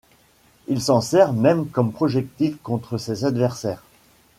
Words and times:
Il 0.67 0.81
s'en 0.81 0.99
sert 0.99 1.31
même 1.31 1.67
comme 1.67 1.91
projectile 1.91 2.57
contre 2.57 2.97
ses 2.97 3.23
adversaires. 3.23 3.83